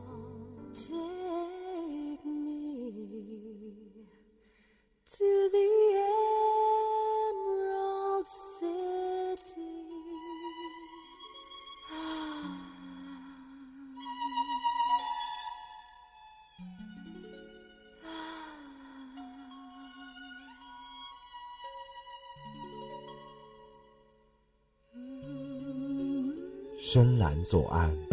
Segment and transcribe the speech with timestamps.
[27.45, 28.10] 作安。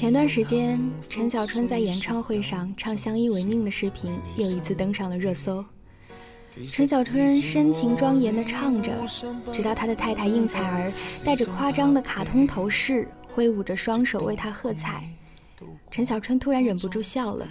[0.00, 5.62] 前段时间，陈小春在演唱会上唱《相依为命》的视频又一次登上了热搜。
[6.70, 8.90] 陈小春深情庄严地唱着，
[9.52, 10.90] 直到他的太太应采儿
[11.22, 15.04] 戴着夸张的卡通头饰，挥舞着双手为他喝彩。
[15.90, 17.46] 陈小春突然忍不住笑了，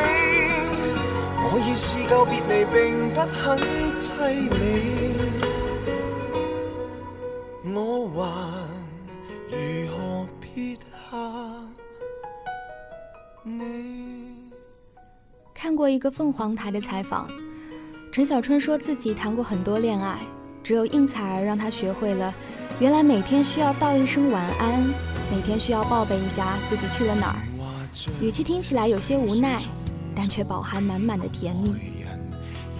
[1.47, 3.59] 我已试够别离并不很
[3.97, 5.25] 凄美
[7.75, 8.29] 我晚
[9.51, 10.77] 如何撇
[11.11, 11.69] 下
[13.43, 14.33] 你
[15.53, 17.27] 看过一个凤凰台的采访
[18.15, 20.21] 陈小春说自己谈过很多恋爱，
[20.63, 22.33] 只有应采儿让他学会了，
[22.79, 24.79] 原来每天需要道一声晚安，
[25.35, 27.37] 每天需要报备一下自己去了哪儿。
[28.23, 29.61] 语气听起来有些无奈，
[30.15, 31.75] 但却饱含满满的甜蜜。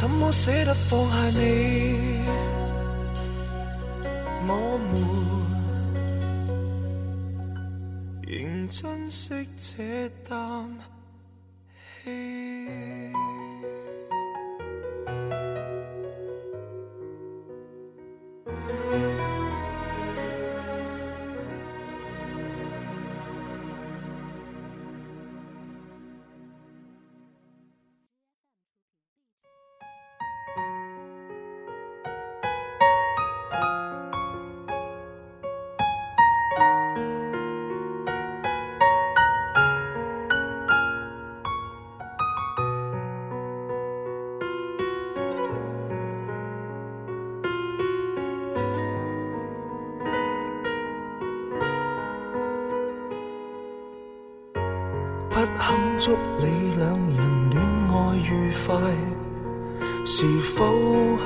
[0.00, 2.22] 怎么舍得放下你？
[4.48, 4.52] 我
[4.94, 5.00] 们
[8.26, 8.36] 仍
[8.70, 10.34] 珍惜这啖
[12.02, 13.19] 气。
[56.00, 58.74] 祝你两人恋爱愉快
[60.06, 60.64] 是否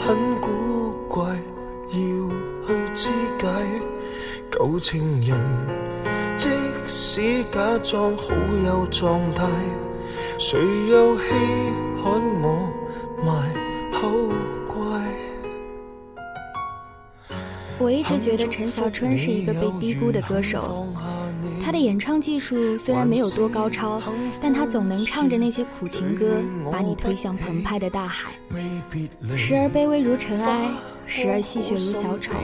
[0.01, 0.51] 很古
[1.09, 1.25] 怪
[1.91, 1.99] 要去
[2.93, 3.09] 肢
[3.41, 3.47] 解
[4.51, 5.39] 旧情人
[6.37, 6.49] 即
[6.89, 8.35] 使假装好
[8.67, 9.47] 有状态
[10.41, 10.59] 谁
[10.91, 11.25] 又稀
[12.03, 12.13] 罕
[12.43, 12.69] 我
[13.25, 13.31] 卖
[13.93, 14.11] 好
[14.75, 14.75] 乖
[17.79, 20.85] 我一直觉得陈小春是一个被低估的歌手
[21.65, 24.01] 他的演唱技术虽然没有多高超，
[24.39, 28.31] 但他总能唱着那些苦情歌，把你推向澎湃的大海。
[29.39, 30.69] 时而卑微如尘埃，
[31.07, 32.35] 时而戏谑如小丑。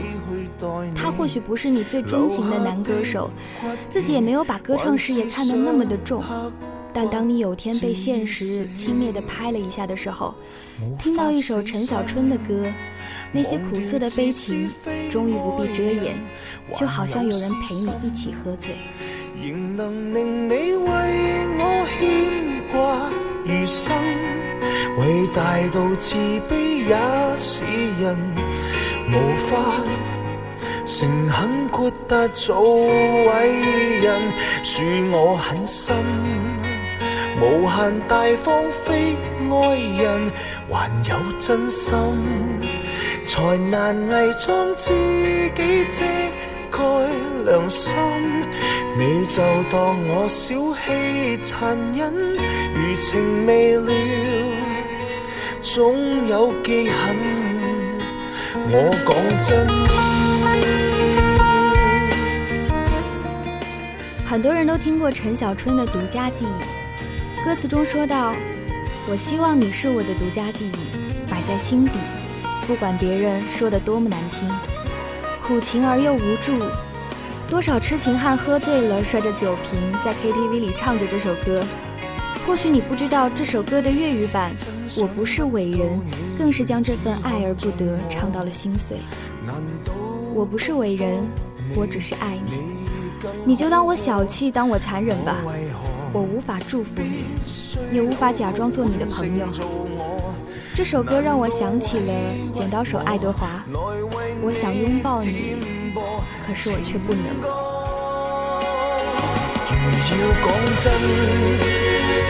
[0.95, 3.29] 他或许不是你最钟情的男歌手，
[3.91, 6.23] 自己也没有把歌唱事业看得那么的重。
[6.91, 10.33] 但当你有天被现实轻蔑地拍了一下的时候，
[10.97, 12.65] 听到一首陈小春的歌，
[13.31, 14.67] 那些苦涩的悲情
[15.11, 16.17] 终于不必遮掩，
[16.77, 18.75] 就好像有人陪你一起喝醉。
[19.43, 20.91] 仍能令你为
[21.57, 23.09] 我牵挂，
[23.43, 23.95] 余生
[24.99, 26.15] 伟大到自
[26.47, 27.63] 卑也是
[27.99, 28.15] 人，
[29.09, 29.57] 无法
[30.85, 33.61] 诚恳豁达做伟
[34.01, 34.21] 人，
[34.63, 35.95] 恕我狠心，
[37.41, 39.15] 无限大方非
[39.49, 40.31] 爱人，
[40.69, 41.97] 还有真心
[43.25, 44.93] 才难伪装自
[45.55, 46.05] 己遮
[46.69, 46.83] 盖
[47.43, 47.91] 良心。
[48.97, 49.41] 你就
[49.71, 50.53] 当我小
[50.85, 52.13] 气残忍
[52.75, 53.91] 余情未了
[55.61, 57.15] 总有记恨
[58.53, 59.81] 我讲真
[64.29, 68.33] 很多人都听过陈小春的独家记忆歌词中说到
[69.09, 71.91] 我希望你是我的独家记忆摆在心底
[72.67, 74.49] 不管别人说的多么难听
[75.41, 76.53] 苦情而又无助
[77.51, 81.61] 多少痴情汉喝醉了，摔着酒瓶，在 KTV 里唱着这首歌。
[82.47, 84.53] 或许你不知道这首歌的粤语版
[85.01, 85.99] 《我不是伟人》，
[86.37, 88.95] 更是将这份爱而不得唱到了心碎。
[90.33, 91.21] 我不是伟人，
[91.75, 92.53] 我只是爱你。
[93.43, 95.35] 你就当我小气，当我残忍吧。
[96.13, 97.25] 我无法祝福你，
[97.93, 99.45] 也无法假装做你的朋友。
[100.73, 102.13] 这首歌让我想起了
[102.53, 103.49] 剪刀手爱德华。
[104.41, 105.80] 我想拥抱你。
[106.53, 106.79] 可是如要
[110.35, 110.91] 讲真，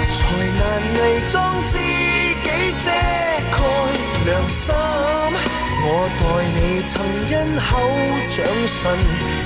[0.09, 0.15] 才
[0.57, 0.61] 难
[0.95, 0.97] 伪
[1.31, 1.33] 装
[1.63, 2.47] 自己
[2.83, 2.91] 遮盖
[4.25, 4.63] 良心。
[5.87, 5.89] 我
[6.19, 6.21] 待
[6.55, 6.93] 你曾
[7.31, 7.67] 因口
[8.27, 8.35] 掌
[8.73, 8.77] 唇，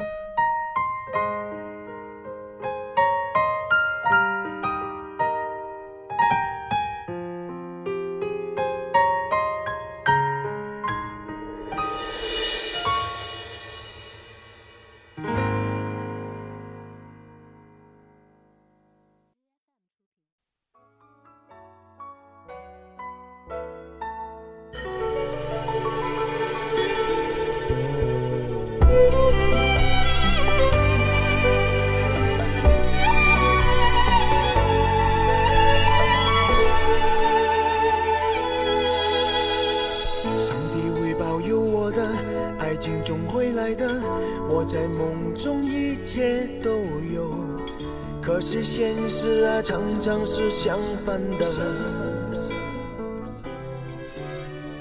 [48.84, 51.46] 现实啊，常常是相反的。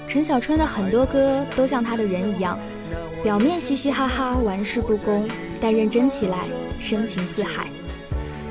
[0.08, 2.58] 陈小春的很多歌都像他的人一样，
[3.22, 5.24] 表面嘻嘻哈哈、玩世不恭，
[5.60, 6.38] 但认真起来
[6.80, 7.68] 深情似海。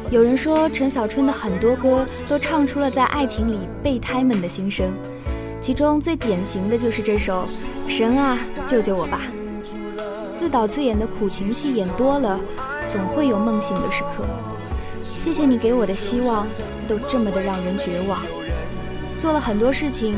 [0.10, 4.90] 有人说，陈小春的很多歌都唱出了在爱情里备胎们的心声，
[5.60, 7.46] 其中最典型的就是这首
[7.94, 8.38] 《神啊
[8.70, 9.20] 救救我吧》。
[10.38, 12.40] 自导自演的苦情戏演多了，
[12.88, 14.26] 总会有梦醒的时刻。
[15.24, 16.48] 谢谢你给我的希望，
[16.88, 18.24] 都这么的让人绝望。
[19.20, 20.16] 做了很多事情，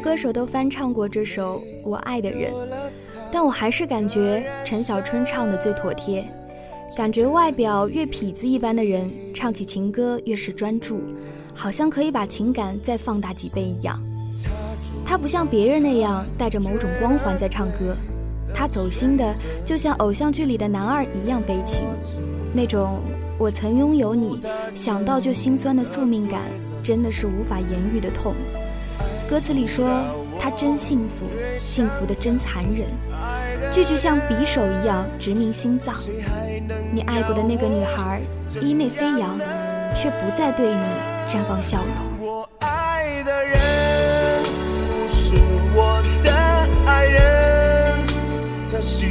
[0.00, 2.50] 歌手都翻唱过这首《我爱的人》，
[3.30, 6.26] 但我还是感觉陈小春唱的最妥帖。
[6.96, 11.02] 感觉外表越痞子一般的人，唱起情歌越是专注，
[11.54, 14.00] 好像可以把情感再放大几倍一样。
[15.04, 17.94] 他不像别人那样带着某种光环在唱歌，
[18.54, 19.34] 他走心的
[19.66, 21.78] 就像偶像剧里的男二一样悲情。
[22.54, 23.00] 那种
[23.38, 24.40] 我曾拥有你，
[24.74, 26.40] 想到就心酸的宿命感，
[26.82, 28.34] 真的是无法言喻的痛。
[29.30, 29.86] 歌词里说，
[30.40, 32.84] 他真幸福，幸福的真残忍，
[33.72, 35.94] 句句像匕首一样直击心脏。
[36.92, 38.20] 你爱过的那个女孩，
[38.60, 39.38] 衣袂飞扬，
[39.94, 40.74] 却不再对你
[41.32, 41.86] 绽放笑容。
[42.26, 43.52] 我我爱爱的的人
[48.66, 49.06] 人，是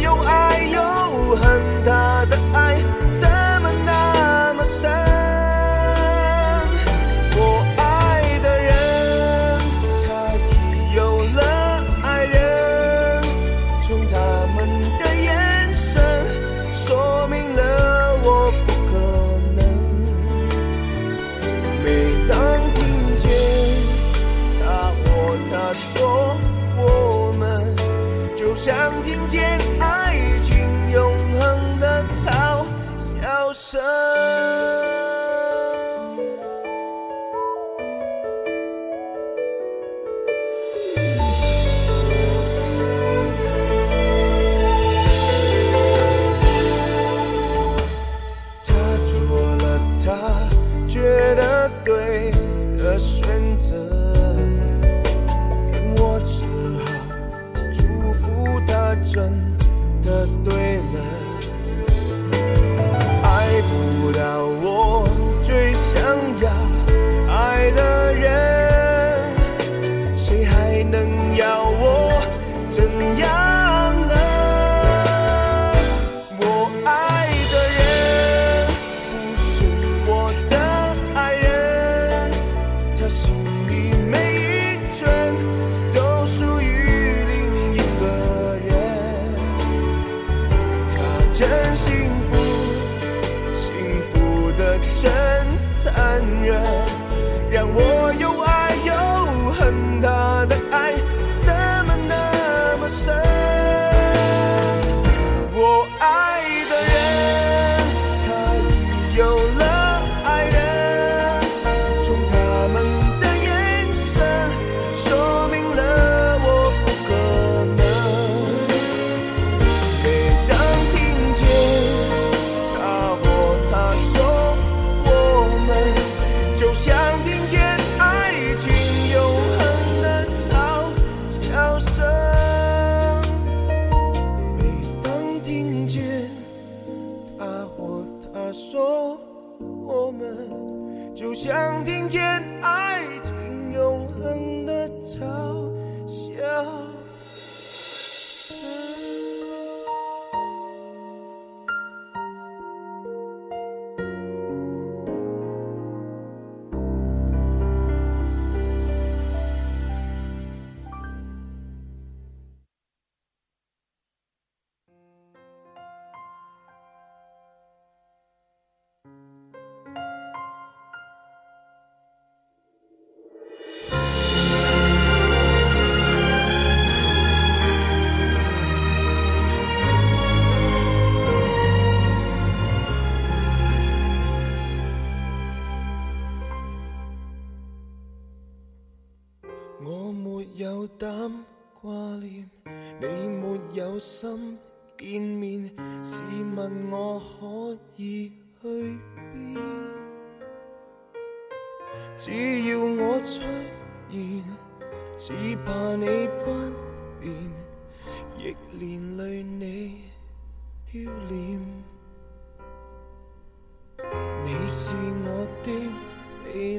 [0.00, 2.45] 又爱又恨，他的。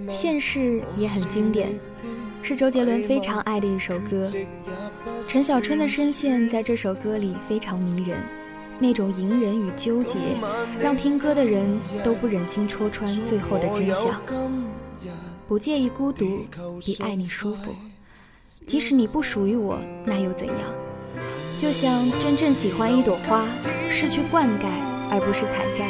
[0.10, 1.70] 现世也很经典，
[2.42, 4.32] 是周杰伦非常爱的一首歌。
[5.28, 8.18] 陈小春的声线在这首歌里非常迷人，
[8.80, 10.18] 那种隐忍与纠结，
[10.80, 11.66] 让听歌的人
[12.04, 14.22] 都不忍心戳穿最后的真相。
[15.48, 16.46] 不介意孤独，
[16.82, 17.74] 比爱你舒服。
[18.66, 20.56] 即使你不属于我，那又怎样？
[21.58, 23.46] 就像真正喜欢一朵花，
[23.90, 24.66] 是去灌溉
[25.10, 25.88] 而不是采摘。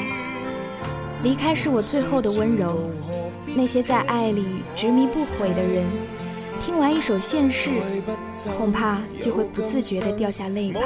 [1.23, 2.77] 离开是我最后的温柔。
[3.57, 5.83] 那些在爱里执迷不悔的人，
[6.61, 7.71] 听完一首《现世》，
[8.55, 10.79] 恐怕就会不自觉地掉下泪吧。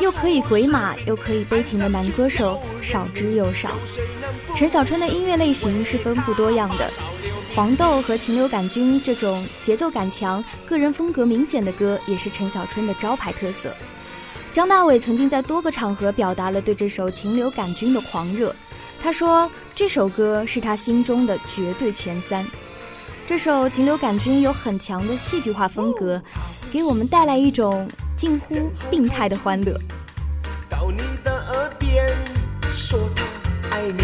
[0.00, 3.68] 又可以鬼马又可以悲情的男歌手少之又少。
[4.56, 6.90] 陈小春的音乐类型是丰富多样的，
[7.54, 13.74] 《黄豆》和《禽流感菌》这种节奏感强、个人风格明显的歌也是陈小春的招牌特色。
[14.54, 18.54] 张大伟曾经在多个场合表达了对这首《禽流感菌》的狂热，
[19.02, 22.44] 他说这首歌是他心中的绝对前三。
[23.26, 26.20] 这首《情流感菌》有很强的戏剧化风格，
[26.72, 27.86] 给我们带来一种。
[28.20, 29.72] 近乎病态的欢乐，
[30.68, 32.06] 到你的耳边
[32.70, 33.22] 说他
[33.74, 34.02] 爱你，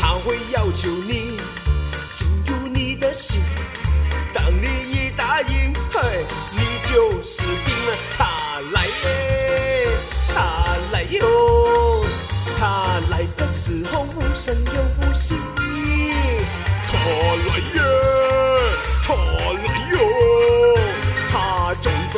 [0.00, 1.38] 他会要求你
[2.16, 3.40] 进入你的心。
[4.34, 6.24] 当你一答应，嘿，
[6.56, 7.96] 你就死定了。
[8.18, 8.24] 他
[8.72, 8.82] 来，
[10.34, 12.04] 他来喽，
[12.58, 15.36] 他来的时候无声又无息，
[16.88, 17.83] 错了。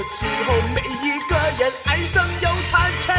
[0.08, 3.12] 时候，每一个人爱上又谈情，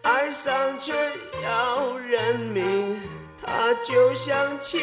[0.02, 0.92] 爱上却
[1.42, 3.13] 要人命。
[3.56, 4.76] 他就像千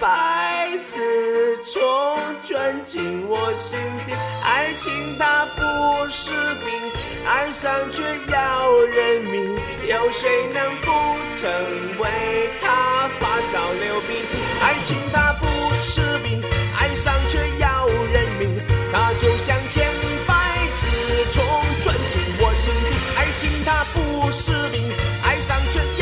[0.00, 1.78] 百只虫
[2.42, 4.12] 钻进我心底，
[4.42, 6.90] 爱情它不是病，
[7.24, 9.44] 爱上却要人命，
[9.86, 10.90] 有谁能不
[11.36, 11.48] 曾
[12.00, 14.38] 为他发烧流鼻涕？
[14.60, 15.46] 爱情它不
[15.80, 16.42] 是病，
[16.80, 18.48] 爱上却要人命，
[18.92, 19.86] 它就像千
[20.26, 20.34] 百
[20.74, 20.86] 只
[21.32, 21.44] 虫
[21.84, 24.82] 钻进我心底，爱情它不是病，
[25.22, 25.78] 爱上却。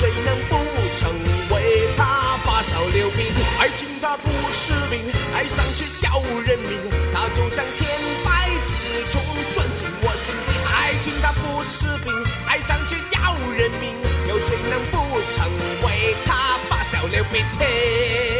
[0.00, 0.56] 谁能不
[0.96, 1.12] 成
[1.50, 3.42] 为他发烧流鼻涕？
[3.60, 4.98] 爱情它不是病，
[5.34, 6.80] 爱上却要人命。
[7.12, 7.86] 它就像千
[8.24, 9.20] 百只虫
[9.52, 10.34] 钻进我心。
[10.74, 12.14] 爱情它不是病，
[12.46, 13.92] 爱上却要人命。
[14.26, 15.46] 有谁能不成
[15.82, 18.39] 为他发烧流鼻涕？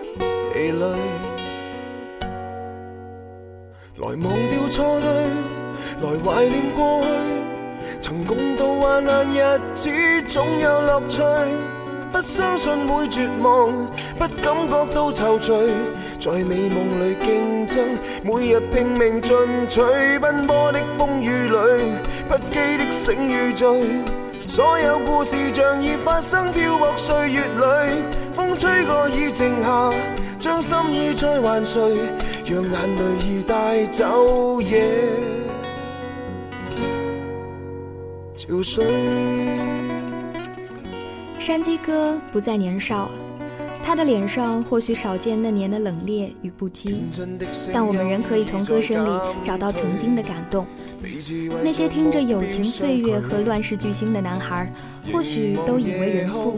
[0.53, 0.85] 疲累，
[3.95, 5.11] 来忘掉错对，
[6.01, 7.07] 来怀念过去，
[8.01, 9.89] 曾共度患难日子，
[10.27, 11.21] 总有乐趣。
[12.11, 13.71] 不相信会绝望，
[14.19, 15.53] 不感觉到愁绪，
[16.19, 17.85] 在美梦里竞争，
[18.21, 19.33] 每日拼命进
[19.69, 19.79] 取。
[20.19, 21.57] 奔波的风雨里，
[22.27, 23.83] 不羁的醒与醉，
[24.47, 29.91] 所有故事像已发生，飘泊岁月里，风吹过已静下。
[30.43, 30.49] 山
[41.61, 43.07] 鸡哥不再年少，
[43.85, 46.95] 他的脸上或许少见那年的冷冽与不羁，
[47.71, 50.65] 但我们仍可以从歌声里找到曾经的感动。
[51.63, 54.73] 那些听着《友情岁月》和《乱世巨星》的男孩，
[55.13, 56.57] 或许都已为人父。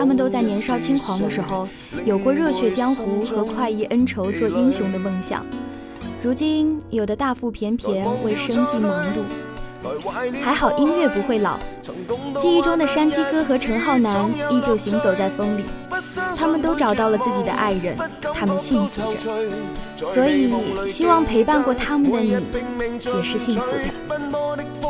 [0.00, 1.68] 他们都在年少轻狂的时候，
[2.06, 5.44] 有过热血江湖和快意恩仇做英雄的梦想。
[6.22, 10.10] 如今有的大腹便便为生计忙碌，
[10.42, 11.58] 还好音乐不会老。
[12.40, 15.64] 记忆中的山鸡哥和陈浩南依旧行走在风里，
[16.34, 17.94] 他们都找到了自己的爱人，
[18.34, 19.30] 他们幸福着。
[20.06, 20.50] 所以
[20.90, 24.89] 希望陪伴过他们的你，也是幸福的。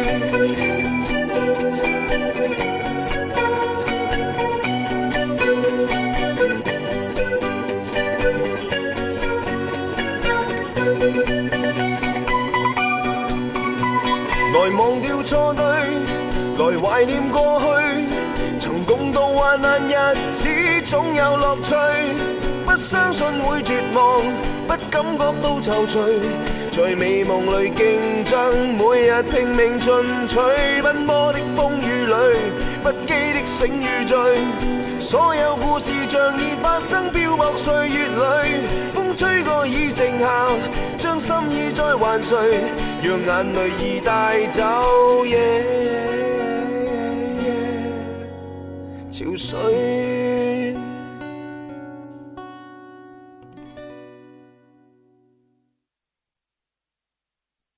[17.01, 18.05] 怀念过去，
[18.59, 20.47] 曾共度患难日子，
[20.85, 21.73] 总有乐趣。
[22.63, 24.21] 不相信会绝望，
[24.67, 25.97] 不感觉到憔悴，
[26.69, 29.91] 在美梦里竞争，每日拼命进
[30.27, 30.37] 取。
[30.83, 32.37] 奔波的风雨里，
[32.83, 34.17] 不羁的醒与醉，
[34.99, 40.47] 所有故事像已发生，漂泊岁月里，风吹过已静下，
[40.99, 42.37] 将心意再还谁？
[43.01, 44.61] 让眼泪已带走。